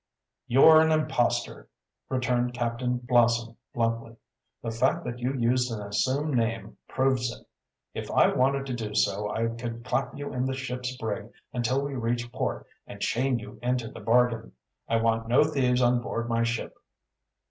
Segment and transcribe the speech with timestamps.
[0.47, 1.67] "You are an impostor!"
[2.09, 4.15] returned Captain Blossom bluntly.
[4.63, 7.45] "The fact that you used an assumed name proves it.
[7.93, 11.83] If I wanted to do so, I could clap you in the ship's brig until
[11.85, 14.53] we reach port and chain you into the bargain.
[14.89, 16.75] I want no thieves on board my ship."